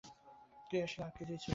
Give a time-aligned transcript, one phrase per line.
[0.69, 1.49] ক্রিয়াশীল আর কিছুই ছিল না।